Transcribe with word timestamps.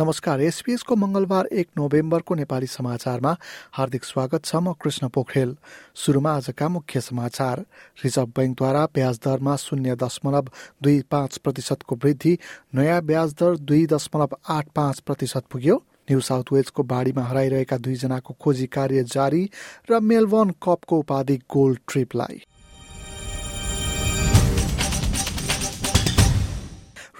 नमस्कार 0.00 0.40
एसपीएसको 0.40 0.94
मंगलबार 0.96 1.46
एक 1.52 1.68
नोभेम्बरको 1.76 2.34
नेपाली 2.34 2.66
समाचारमा 2.66 3.34
हार्दिक 3.74 4.04
स्वागत 4.04 4.44
छ 4.44 4.56
म 4.56 4.72
कृष्ण 4.82 5.08
पोखरेल। 5.10 5.56
सुरुमा 5.98 6.32
आजका 6.32 6.68
मुख्य 6.68 7.00
समाचार। 7.00 7.64
रिजर्भ 8.04 8.32
बैंकद्वारा 8.36 8.84
ब्याज 8.94 9.18
दरमा 9.24 9.56
शून्य 9.58 9.96
दशमलव 9.98 10.50
दुई 10.82 11.00
पाँच 11.10 11.38
प्रतिशतको 11.38 11.96
वृद्धि 11.96 12.36
नयाँ 12.74 13.00
ब्याज 13.02 13.32
दर 13.40 13.56
दुई 13.58 13.86
दशमलव 13.90 14.36
आठ 14.48 14.68
पाँच 14.76 15.00
प्रतिशत 15.00 15.44
पुग्यो। 15.50 15.76
न्यू 16.10 16.20
साउथ 16.20 16.52
वेल्सको 16.52 16.82
बाढ़ीमा 16.84 17.24
हराइरहेका 17.24 17.76
दुईजनाको 17.78 18.36
खोजी 18.38 18.66
कार्य 18.70 19.02
जारी 19.08 19.42
र 19.90 20.00
मेलबर्न 20.00 20.54
कपको 20.62 20.98
उपाधि 20.98 21.36
गोल्ड 21.50 21.78
ट्रिपलाई। 21.88 22.42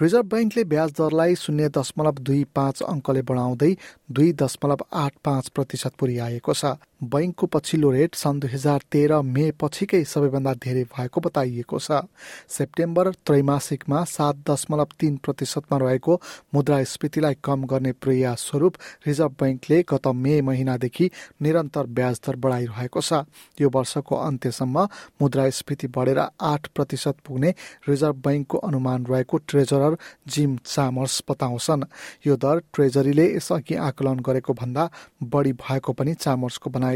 रिजर्भ 0.01 0.25
ब्याङ्कले 0.31 0.63
ब्याज 0.71 0.91
दरलाई 0.97 1.35
शून्य 1.35 1.67
दशमलव 1.77 2.19
दुई 2.27 2.43
पाँच 2.55 2.81
अङ्कले 2.83 3.21
बढाउँदै 3.29 3.71
दुई 4.15 4.31
दशमलव 4.41 4.85
आठ 4.95 5.13
पाँच 5.25 5.49
प्रतिशत 5.55 5.93
पुर्याएको 5.99 6.53
छ। 6.53 6.79
बैङ्कको 7.01 7.47
पछिल्लो 7.47 7.89
रेट 7.91 8.15
सन् 8.15 8.39
दुई 8.39 8.51
हजार 8.51 8.83
तेह्र 8.91 9.21
मे 9.25 9.45
पछिकै 9.55 10.03
सबैभन्दा 10.03 10.53
धेरै 10.59 10.83
भएको 10.91 11.21
बताइएको 11.21 11.79
छ। 11.79 12.03
सेप्टेम्बर 12.49 13.09
त्रैमासिकमा 13.25 14.03
सात 14.05 14.35
दशमलव 14.49 14.89
तीन 14.99 15.15
प्रतिशतमा 15.23 15.77
रहेको 15.79 16.19
मुद्रास्फीतिलाई 16.53 17.35
कम 17.39 17.63
गर्ने 17.65 17.91
प्रयास 18.03 18.39
स्वरूप 18.49 18.73
रिजर्भ 19.07 19.33
ब्याङ्कले 19.39 19.77
गत 19.89 20.07
मे 20.15 20.41
महिनादेखि 20.41 21.09
निरन्तर 21.41 21.85
ब्याज 21.95 22.19
दर 22.25 22.35
बढाइरहेको 22.35 23.01
छ। 23.01 23.23
यो 23.61 23.69
वर्षको 23.69 24.15
अन्त्यसम्म 24.17 24.87
मुद्रास्फीति 25.21 25.87
बढेर 25.95 26.19
आठ 26.19 26.67
प्रतिशत 26.75 27.15
पुग्ने 27.25 27.53
रिजर्भ 27.87 28.15
ब्याङ्कको 28.27 28.57
अनुमान 28.67 29.05
रहेको 29.05 29.37
ट्रेजरर 29.47 29.97
जिम 30.27 30.57
चामर्स 30.65 31.23
बताउँछन्। 31.29 31.87
यो 32.27 32.35
दर 32.35 32.59
ट्रेजरीले 32.73 33.25
यसअघि 33.35 33.75
आकलन 33.87 34.19
गरेको 34.19 34.53
भन्दा 34.53 34.89
बढी 35.23 35.53
भएको 35.55 35.93
पनि 35.93 36.13
चामर्सको 36.19 36.69
भनाइ 36.69 36.88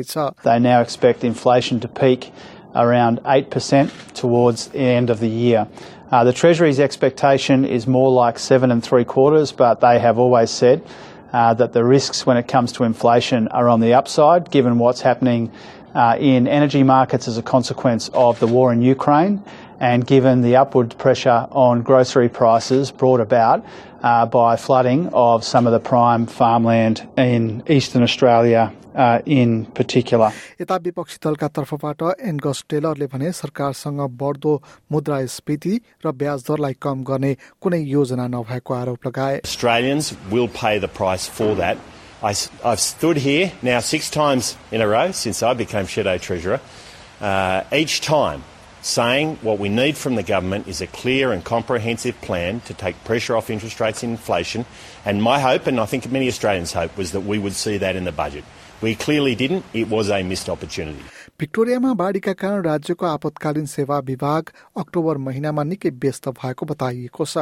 They 0.44 0.60
now 0.60 0.82
expect 0.82 1.24
inflation 1.24 1.80
to 1.82 1.88
peak 1.88 2.32
around 2.76 3.20
8% 3.24 4.14
towards 4.14 4.68
the 4.70 4.80
end 4.80 5.10
of 5.10 5.20
the 5.20 5.30
year. 5.30 5.68
Uh, 6.12 6.24
the 6.24 6.34
Treasury's 6.34 6.80
expectation 6.80 7.66
is 7.66 7.88
more 7.88 8.12
like 8.12 8.40
seven 8.40 8.72
and 8.72 8.84
three 8.84 9.06
quarters, 9.06 9.52
but 9.52 9.80
they 9.80 10.00
have 10.00 10.20
always 10.20 10.50
said 10.50 10.84
uh, 11.32 11.54
that 11.56 11.74
the 11.74 11.84
risks 11.84 12.26
when 12.26 12.38
it 12.38 12.48
comes 12.48 12.72
to 12.74 12.84
inflation 12.84 13.48
are 13.50 13.68
on 13.68 13.80
the 13.80 13.94
upside, 13.94 14.52
given 14.52 14.78
what's 14.78 15.02
happening 15.02 15.52
uh, 15.96 16.16
in 16.20 16.48
energy 16.48 16.84
markets 16.84 17.28
as 17.28 17.38
a 17.38 17.44
consequence 17.44 18.10
of 18.14 18.40
the 18.40 18.48
war 18.48 18.72
in 18.72 18.82
Ukraine 18.82 19.44
and 19.83 20.07
given 20.07 20.43
the 20.43 20.57
upward 20.57 20.97
pressure 20.99 21.47
on 21.51 21.83
grocery 21.83 22.29
prices 22.29 22.91
brought 22.91 23.21
about 23.21 23.65
uh, 24.03 24.27
by 24.27 24.57
flooding 24.57 25.09
of 25.13 25.45
some 25.45 25.67
of 25.67 25.73
the 25.73 25.81
prime 25.81 26.27
farmland 26.27 27.07
in 27.17 27.63
eastern 27.69 28.03
Australia 28.03 28.73
uh, 28.95 29.21
in 29.27 29.67
particular. 29.67 30.31
यता 30.61 30.77
विपक्षी 30.87 31.19
दलका 31.25 31.49
तर्फबाट 31.59 32.03
एनगस 32.31 32.65
टेलरले 32.71 33.07
भने 33.13 33.33
सरकारसँग 33.33 34.01
बढ्दो 34.23 34.55
मुद्रास्फीति 34.93 35.81
र 36.07 36.13
ब्याज 36.23 36.43
दरलाई 36.49 36.75
कम 36.83 37.05
गर्ने 37.11 37.37
कुनै 37.63 37.81
योजना 37.95 38.27
नभएको 38.35 38.75
आरोप 38.75 39.07
लगाए 39.07 39.41
Australians 39.45 40.13
will 40.31 40.49
pay 40.49 40.79
the 40.79 40.89
price 40.89 41.27
for 41.27 41.55
that. 41.63 41.79
I, 42.21 42.35
have 42.65 42.81
stood 42.81 43.19
here 43.19 43.53
now 43.63 43.79
six 43.79 44.11
times 44.11 44.57
in 44.73 44.81
a 44.81 44.89
row 44.89 45.13
since 45.13 45.41
I 45.41 45.55
became 45.55 45.87
Shadow 45.87 46.19
Treasurer, 46.19 46.61
uh, 47.21 47.63
each 47.73 48.01
time 48.01 48.43
saying 48.84 49.38
what 49.38 49.60
we 49.60 49.70
need 49.70 49.98
from 49.98 50.16
the 50.16 50.24
government 50.24 50.68
is 50.68 50.82
a 50.82 50.88
clear 50.88 51.32
and 51.32 51.44
comprehensive 51.44 52.20
plan 52.22 52.60
to 52.62 52.74
take 52.74 53.02
pressure 53.06 53.36
off 53.36 53.50
interest 53.50 53.80
rates 53.80 54.04
and 54.04 54.12
inflation. 54.12 54.66
And 55.06 55.24
my 55.24 55.40
hope, 55.40 55.68
and 55.68 55.80
I 55.80 55.86
think 55.86 56.12
many 56.12 56.28
Australians' 56.28 56.74
hope, 56.74 56.98
was 56.98 57.14
that 57.14 57.22
we 57.22 57.40
would 57.40 57.54
see 57.54 57.78
that 57.78 57.96
in 57.96 58.04
the 58.04 58.12
budget. 58.12 58.44
We 58.84 58.96
clearly 58.96 59.34
didn't. 59.34 59.64
It 59.74 59.88
was 59.88 60.10
a 60.10 60.22
missed 60.22 60.50
opportunity. 60.50 61.04
भिक्टोरियामा 61.40 61.94
बाढीका 61.94 62.32
कारण 62.34 62.62
राज्यको 62.64 63.06
आपतकालीन 63.06 63.66
सेवा 63.66 63.98
विभाग 64.00 64.50
October 64.78 65.18
महिनामा 65.18 65.64
निकै 65.64 65.90
व्यस्त 65.98 66.28
भएको 66.32 66.66
बताइएको 66.66 67.26
छ 67.26 67.38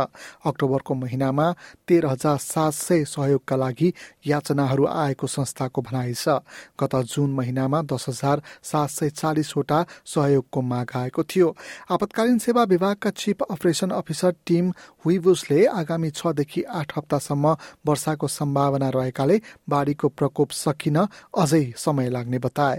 अक्टोबरको 0.45 0.93
महिनामा 0.95 1.47
तेह्र 1.87 2.07
हजार 2.07 2.37
सात 2.39 2.73
सय 2.73 3.03
सहयोगका 3.05 3.55
लागि 3.55 3.91
याचनाहरू 4.27 4.85
आएको 4.87 5.27
संस्थाको 5.27 5.81
भनाइ 5.81 6.13
छ 6.13 6.37
गत 6.79 6.95
जुन 7.11 7.33
महिनामा 7.33 7.81
दस 7.91 8.05
हजार 8.09 8.41
सात 8.63 8.89
सय 8.89 9.09
चालिसवटा 9.11 9.79
सहयोगको 10.07 10.61
माग 10.63 10.95
आएको 10.95 11.23
थियो 11.25 11.49
आपतकालीन 11.91 12.37
सेवा 12.39 12.63
विभागका 12.73 13.09
चिफ 13.17 13.43
अपरेसन 13.49 13.97
अफिसर 13.99 14.35
टिम 14.47 14.71
हुइबुसले 15.05 15.65
आगामी 15.73 16.09
छदेखि 16.13 16.63
आठ 16.77 16.97
हप्तासम्म 16.97 17.55
वर्षाको 17.85 18.27
सम्भावना 18.29 18.89
रहेकाले 18.95 19.41
बाढीको 19.69 20.09
प्रकोप 20.15 20.51
सकिन 20.55 21.05
अझै 21.38 21.64
समय 21.76 22.10
लाग्ने 22.10 22.38
बताए 22.38 22.78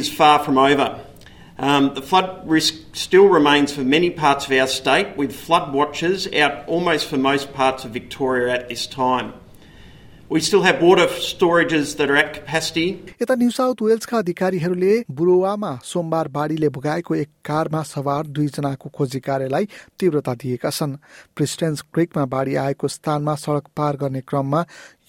is 0.00 0.08
far 0.08 0.38
from 0.44 0.58
over. 0.58 0.88
Um, 1.58 1.94
the 1.94 2.02
flood 2.02 2.48
risk 2.48 2.74
still 2.92 3.28
remains 3.28 3.72
for 3.72 3.82
many 3.84 4.10
parts 4.10 4.46
of 4.46 4.52
our 4.52 4.66
state, 4.66 5.16
with 5.16 5.34
flood 5.34 5.72
watchers 5.72 6.26
out 6.32 6.66
almost 6.66 7.06
for 7.06 7.18
most 7.18 7.52
parts 7.52 7.84
of 7.84 7.92
Victoria 7.92 8.52
at 8.54 8.68
this 8.68 8.86
time. 8.86 9.34
We 10.29 10.41
still 10.41 10.63
have 10.63 10.81
water 10.81 11.07
storages 11.07 11.95
that 11.95 12.09
are 12.09 12.17
at 12.17 12.33
capacity. 12.33 12.85
यता 13.21 13.35
New 13.35 13.51
South 13.51 13.81
वेल्सका 13.81 14.17
अधिकारीहरूले 14.17 14.95
बुरोवामा 15.11 15.71
सोमबार 15.83 16.27
बाढीले 16.27 16.69
भोगाएको 16.69 17.15
एक 17.15 17.29
कारमा 17.45 17.83
सवार 17.83 18.27
दुईजनाको 18.27 18.89
खोजी 18.89 19.19
कार्यलाई 19.19 19.67
तीव्रता 19.99 20.33
दिएका 20.43 20.69
छन्। 20.69 20.97
प्रिस्टेन्स 21.35 21.81
क्रिकमा 21.93 22.25
बाढी 22.27 22.55
आएको 22.59 22.87
स्थानमा 22.87 23.35
सड़क 23.35 23.71
पार 23.77 23.97
गर्ने 24.03 24.21
क्रममा 24.27 24.65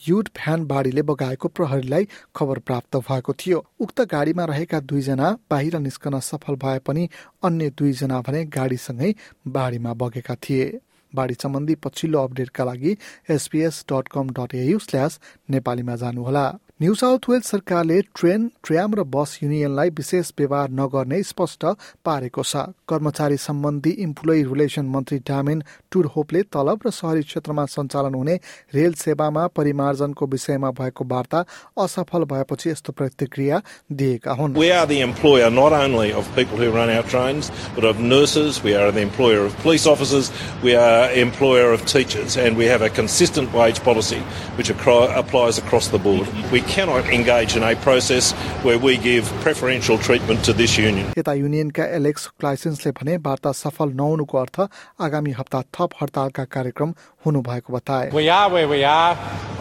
युट 0.08 0.28
भ्यान 0.38 0.66
बाढीले 0.66 1.02
बगाएको 1.02 1.48
प्रहरीलाई 1.48 2.08
खबर 2.36 2.58
प्राप्त 2.62 2.96
भएको 2.96 3.32
थियो। 3.34 3.64
उक्त 3.80 4.00
गाडीमा 4.00 4.44
रहेका 4.54 4.80
दुईजना 4.80 5.36
बाहिर 5.50 5.78
निस्कन 5.78 6.20
सफल 6.22 6.54
भए 6.62 6.78
पनि 6.86 7.08
अन्य 7.44 7.70
दुईजना 7.78 8.20
भने 8.22 8.44
गाडीसँगै 8.46 9.14
बाढीमा 9.48 9.94
बगेका 9.94 10.34
थिए। 10.34 10.78
बाढी 11.12 11.34
सम्बन्धी 11.34 11.74
पछिल्लो 11.84 12.22
अपडेटका 12.22 12.64
लागि 12.64 12.96
SBS 13.30 13.84
dot 13.92 14.08
com 14.08 14.30
dot 14.30 14.54
AU 14.54 14.78
slash 14.78 15.20
नेपालीमा 15.50 15.96
जानुहोला। 15.96 16.46
न्यू 16.82 16.94
साउथ 16.94 17.18
वेल्स 17.28 17.46
सरकारले 17.50 18.00
ट्रेन 18.16 18.46
ट्र्याम 18.64 18.92
र 18.94 19.02
बस 19.14 19.38
युनियनलाई 19.42 19.88
विशेष 19.98 20.30
व्यवहार 20.38 20.68
नगर्ने 20.80 21.22
स्पष्ट 21.30 21.64
पारेको 22.06 22.42
छ 22.50 22.62
कर्मचारी 22.88 23.36
सम्बन्धी 23.44 23.90
इम्प्लोइ 24.04 24.42
रिलेसन 24.50 24.86
मन्त्री 24.94 25.18
डामेन 25.30 25.62
टुरहोपले 25.92 26.42
तलब 26.56 26.86
र 26.86 26.90
शहरी 26.98 27.22
क्षेत्रमा 27.30 27.64
सञ्चालन 27.72 28.14
हुने 28.14 28.36
रेल 28.74 28.94
सेवामा 29.00 29.46
परिमार्जनको 29.58 30.26
विषयमा 30.34 30.70
भएको 30.78 31.04
वार्ता 31.14 31.40
असफल 31.86 32.24
भएपछि 32.34 32.70
यस्तो 32.70 32.92
प्रतिक्रिया 33.02 33.60
दिएका 34.02 34.38
हुन् 34.42 34.54
We 34.62 34.70
are 34.70 34.86
the 34.86 35.00
employer 35.08 35.50
not 35.50 35.76
only 35.80 36.12
of 36.12 36.30
people 36.38 36.62
who 36.62 36.70
run 36.70 36.94
our 36.94 37.08
trains, 37.14 37.50
but 37.74 37.88
of 37.90 38.04
nurses, 38.14 38.62
we 38.62 38.76
are 38.76 38.92
the 38.92 39.04
employer 39.08 39.42
of 39.48 39.58
police 39.66 39.90
officers, 39.96 40.30
we 40.62 40.76
are 40.76 41.10
employer 41.26 41.68
of 41.72 41.84
teachers, 41.96 42.38
and 42.46 42.56
we 42.56 42.72
have 42.72 42.88
a 42.92 42.94
consistent 43.02 43.52
wage 43.52 43.84
policy 43.90 44.22
which 44.62 44.70
applies 44.70 45.62
across 45.66 45.88
the 45.88 46.04
board. 46.08 46.34
We 46.52 46.66
cannot 46.67 47.05
engage 47.05 47.55
in 47.55 47.63
a 47.63 47.75
process 47.75 48.31
where 48.63 48.77
we 48.77 48.97
give 48.97 49.25
preferential 49.41 49.97
treatment 49.97 50.43
to 50.45 50.53
this 50.53 50.77
union. 50.77 51.13
यता 51.17 51.33
युनियनका 51.33 51.85
Alex 51.95 52.27
क्लाइसेन्सले 52.39 52.91
भने 52.99 53.17
वार्ता 53.27 53.51
सफल 53.51 53.89
नहुनुको 54.01 54.37
अर्थ 54.37 54.59
आगामी 55.07 55.31
हप्ता 55.39 55.61
थप 55.77 55.89
हडतालका 56.01 56.43
कार्यक्रम 56.55 56.93
हुनु 57.25 57.41
भएको 57.41 57.73
बताए 57.73 58.11
We 58.13 58.29
are 58.29 58.49
where 58.49 58.67
we 58.67 58.83
are. 58.83 59.17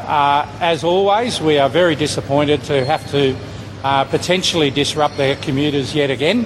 Uh, 0.06 0.46
as 0.72 0.84
always, 0.84 1.40
we 1.40 1.58
are 1.58 1.68
very 1.68 1.94
disappointed 1.94 2.64
to 2.64 2.84
have 2.84 3.08
to 3.12 3.36
uh, 3.84 4.04
potentially 4.04 4.70
disrupt 4.70 5.16
the 5.16 5.36
commuters 5.42 5.94
yet 5.94 6.10
again. 6.10 6.44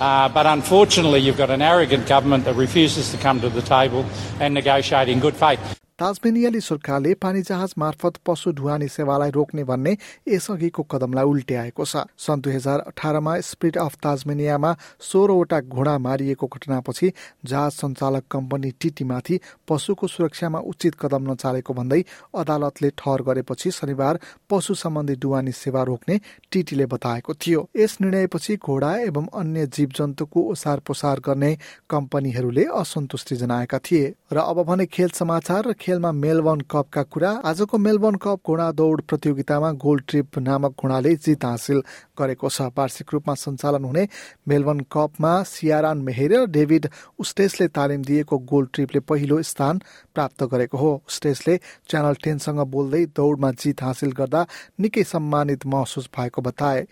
Uh, 0.00 0.28
but 0.28 0.46
unfortunately, 0.46 1.20
you've 1.20 1.36
got 1.36 1.50
an 1.50 1.62
arrogant 1.62 2.08
government 2.08 2.44
that 2.44 2.54
refuses 2.54 3.12
to 3.12 3.18
come 3.18 3.40
to 3.40 3.48
the 3.48 3.62
table 3.62 4.04
and 4.40 4.52
negotiate 4.54 5.08
in 5.08 5.20
good 5.20 5.36
faith. 5.36 5.75
ताजमेनियाली 5.99 6.59
सरकारले 6.61 7.13
पानी 7.13 7.41
जहाज 7.41 7.73
मार्फत 7.77 8.17
पशु 8.25 8.51
ढुवानी 8.53 8.87
सेवालाई 8.87 9.29
रोक्ने 9.31 9.63
भन्ने 9.63 9.95
यसअघिको 10.27 10.83
कदमलाई 10.83 11.25
उल्ट्याएको 11.25 11.85
छ। 11.85 12.05
सन् 12.15 12.41
दुई 12.41 12.53
हजार 12.53 12.79
अठारमा 12.87 13.33
स्प्रिट 13.41 13.77
अफ 13.77 13.95
ताजमेनियामा 14.05 14.75
सोह्रवटा 15.01 15.59
घोडा 15.61 15.97
मारिएको 15.97 16.47
घटनापछि 16.47 17.11
जहाज 17.45 17.71
सञ्चालक 17.73 18.23
कम्पनी 18.29 18.71
टिटीमाथि 18.77 19.39
पशुको 19.67 20.07
सुरक्षामा 20.07 20.59
उचित 20.69 20.95
कदम 21.01 21.31
नचालेको 21.31 21.73
भन्दै 21.73 22.01
अदालतले 22.35 22.89
ठहर 22.97 23.21
गरेपछि 23.23 23.71
शनिबार 23.71 24.19
पशु 24.49 24.73
सम्बन्धी 24.75 25.15
डुवानी 25.17 25.51
सेवा 25.53 25.83
रोक्ने 25.83 26.19
टिटीले 26.51 26.85
बताएको 26.93 27.33
थियो। 27.41 27.65
यस 27.75 27.97
निर्णयपछि 28.01 28.55
घोडा 28.61 28.93
एवं 29.01 29.33
अन्य 29.33 29.65
जीव 29.73 29.97
जन्तुको 29.97 30.45
ओसार 30.51 30.79
पोसार 30.85 31.25
गर्ने 31.25 31.51
कम्पनीहरूले 31.89 32.69
असन्तुष्टि 32.77 33.35
जनाएका 33.35 33.79
थिए। 33.81 34.13
र 34.33 34.37
अब 34.45 34.63
भने 34.63 34.85
खेल 34.85 35.09
समाचार 35.17 35.73
खेलमा 35.87 36.11
मेलबर्न 36.13 36.61
कपका 36.71 37.01
कुरा 37.07 37.29
आजको 37.47 37.77
मेलबर्न 37.79 38.15
कप 38.23 38.39
घोडा 38.45 38.71
दौड 38.79 39.01
प्रतियोगितामा 39.09 39.71
गोल्ड 39.83 40.03
ट्रिप 40.07 40.39
नामक 40.43 40.83
घोडाले 40.83 41.15
जित 41.23 41.45
हासिल 41.45 41.79
गरेको 42.17 42.49
छ 42.49 42.69
वार्षिक 42.77 43.13
रूपमा 43.13 43.33
सञ्चालन 43.43 43.83
हुने 43.83 44.07
मेलबर्न 44.47 44.79
कपमा 44.91 45.33
सियारान 45.51 45.97
मेहेर 46.07 46.33
र 46.33 46.45
डेभिड 46.57 46.89
उस्टेसले 47.19 47.67
तालिम 47.77 48.01
दिएको 48.09 48.37
गोल्ड 48.51 48.69
ट्रिपले 48.73 48.99
पहिलो 49.09 49.41
स्थान 49.51 49.81
प्राप्त 50.15 50.43
गरेको 50.53 50.77
हो 50.77 50.91
उस्टेसले 51.07 51.57
च्यानल 51.89 52.15
टेनसँग 52.23 52.59
बोल्दै 52.75 53.03
दौडमा 53.17 53.51
जित 53.63 53.83
हासिल 53.83 54.11
गर्दा 54.19 54.45
निकै 54.81 55.03
सम्मानित 55.13 55.65
महसुस 55.75 56.09
भएको 56.17 56.41
बताए 56.49 56.85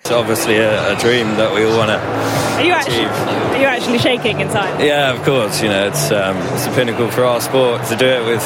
Yeah, 4.79 5.11
of 5.13 5.23
course. 5.23 5.61
You 5.61 5.69
know, 5.69 5.87
it's 5.87 6.11
um, 6.11 6.37
it's 6.53 6.67
a 6.67 6.71
pinnacle 6.71 7.09
for 7.11 7.23
our 7.25 7.41
sport 7.41 7.85
to 7.87 7.95
do 7.95 8.05
it 8.07 8.25
with 8.25 8.45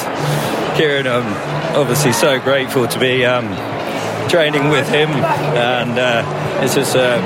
Kieran. 0.77 1.07
I'm 1.07 1.29
obviously 1.75 2.13
so 2.13 2.39
grateful 2.39 2.87
to 2.87 2.99
be 2.99 3.25
um, 3.25 3.47
training 4.29 4.69
with 4.69 4.87
him, 4.87 5.09
and 5.09 5.97
uh, 5.97 6.61
it's 6.63 6.75
just 6.75 6.95
a 6.95 7.17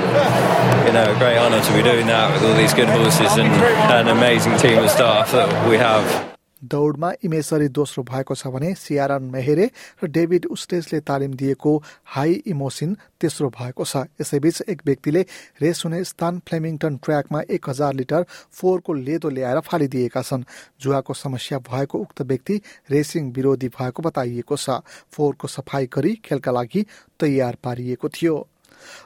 you 0.86 0.92
know 0.92 1.14
a 1.14 1.18
great 1.18 1.38
honour 1.38 1.60
to 1.60 1.72
be 1.74 1.82
doing 1.82 2.06
that 2.06 2.32
with 2.32 2.42
all 2.42 2.56
these 2.56 2.74
good 2.74 2.88
horses 2.88 3.36
and 3.38 3.48
an 3.92 4.08
amazing 4.08 4.56
team 4.56 4.78
of 4.78 4.90
staff 4.90 5.32
that 5.32 5.68
we 5.68 5.76
have. 5.76 6.33
दौडमा 6.64 7.12
इमेसरी 7.24 7.68
दोस्रो 7.70 8.02
भएको 8.04 8.34
छ 8.34 8.46
भने 8.46 8.74
सियारन 8.74 9.22
मेहेरे 9.32 9.66
र 10.02 10.06
David 10.08 10.46
उस्टेसले 10.46 11.00
तालिम 11.00 11.32
दिएको 11.34 11.72
high 12.14 12.32
इमोसिन 12.46 12.96
तेस्रो 13.20 13.48
भएको 13.50 13.84
छ। 13.84 14.04
यसैबीच 14.20 14.62
एक 14.68 14.82
व्यक्तिले 14.86 15.22
रेस 15.60 15.82
हुने 15.84 16.02
स्थान 16.04 16.40
फ्लेमिङटन 16.48 16.96
ट्र्याकमा 16.96 17.40
एक 17.50 17.68
हजार 17.68 17.94
लिटर 17.94 18.26
फोहोरको 18.52 18.92
लेदो 18.94 19.28
ल्याएर 19.30 19.60
फालिदिएका 19.60 20.22
छन्। 20.22 20.44
जुवाको 20.80 21.14
समस्या 21.14 21.58
भएको 21.60 21.98
उक्त 21.98 22.22
व्यक्ति 22.22 22.60
रेसिङ 22.90 23.32
विरोधी 23.32 23.68
भएको 23.68 24.02
बताइएको 24.02 24.56
छ। 24.56 24.80
फोहोरको 25.12 25.48
सफाई 25.48 25.86
गरी 25.94 26.14
खेलका 26.24 26.52
लागि 26.52 26.86
तयार 27.20 27.56
पारिएको 27.64 28.08
थियो। 28.08 28.36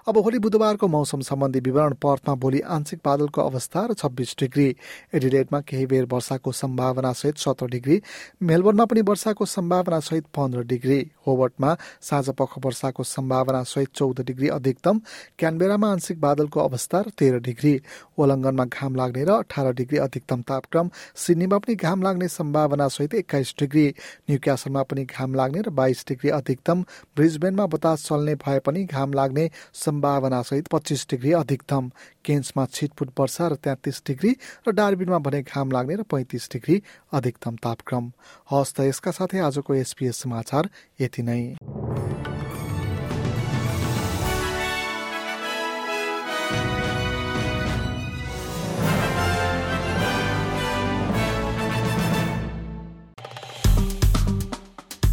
अब 0.08 0.14
भोलि 0.14 0.38
बुधबारको 0.38 0.88
मौसम 0.88 1.20
सम्बन्धी 1.20 1.60
विवरण 1.60 1.94
पर्थमा 1.94 2.34
भोलि 2.34 2.60
आंशिक 2.60 3.00
बादलको 3.04 3.42
अवस्था 3.42 3.86
र 3.86 3.92
छब्बिस 3.94 4.34
डिग्री। 4.40 4.69
एडिलेटमा 5.14 5.60
केही 5.60 5.86
बेर 5.86 6.04
वर्षाको 6.04 6.52
सम्भावना 6.52 7.12
सहित 7.12 7.38
सत्र 7.38 7.66
डिग्री। 7.66 8.00
मेलबर्नमा 8.42 8.84
पनि 8.84 9.00
वर्षाको 9.00 9.44
सम्भावना 9.46 10.00
सहित 10.00 10.25
पन्ध्र 10.36 10.62
डिग्री। 10.64 10.98
होबर्टमा 11.26 11.76
साँझ 12.02 12.28
पख 12.30 12.58
वर्षाको 12.64 13.02
सम्भावना 13.04 13.62
सहित 13.62 13.88
चौध 13.94 14.20
डिग्री 14.20 14.48
अधिकतम। 14.48 15.00
क्यानबेरामा 15.38 15.90
आंशिक 15.92 16.20
बादलको 16.20 16.60
अवस्था 16.60 17.00
र 17.00 17.10
तेह्र 17.19 17.38
डिग्री। 17.40 17.80
ओलङ्गनमा 18.19 18.64
घाम 18.64 18.96
लाग्ने 18.96 19.25
र 19.25 19.30
अठार 19.38 19.72
डिग्री 19.72 19.98
अधिकतम 19.98 20.42
तापक्रम। 20.42 20.90
सिडनीमा 21.16 21.58
पनि 21.58 21.75
घाम 21.75 22.02
लाग्ने 22.02 22.28
सम्भावना 22.28 22.88
सहित 22.88 23.14
एक्काइस 23.14 23.54
डिग्री। 23.58 23.86
न्युक्यासलमा 24.30 24.82
पनि 24.82 25.04
घाम 25.04 25.34
लाग्ने 25.34 25.60
र 25.60 25.70
बाइस 25.70 26.04
डिग्री 26.08 26.30
अधिकतम। 26.30 26.82
ब्रिजबेनमा 27.16 27.66
बतास 27.66 28.06
चल्ने 28.06 28.34
भए 28.34 28.58
पनि 28.58 28.84
घाम 28.84 29.12
लाग्ने 29.12 29.50
सम्भावना 29.75 30.43
सहित 30.43 30.69
पच्चिस 30.69 31.06
डिग्री 31.11 31.32
अधिकतम 31.32 31.91
केन्समा 32.25 32.67
छिटफुट 32.67 33.11
वर्षा 33.20 33.49
र 33.49 33.55
तेत्तिस 33.55 34.03
डिग्री 34.06 34.37
र 34.69 34.73
डार्बिनमा 34.73 35.19
भने 35.19 35.43
घाम 35.43 35.70
लाग्ने 35.70 35.94
र 35.94 36.03
पैँतिस 36.03 36.49
डिग्री 36.53 36.82
अधिकतम 37.12 37.56
तापक्रम। 37.56 38.12
हस् 38.50 38.75
त 38.75 38.81
यसका 38.81 39.11
साथै 39.11 39.38
आजको 39.38 39.75
एसपीएस 39.75 40.17
समाचार 40.23 40.69
यति 41.00 41.23
नै। 41.23 41.77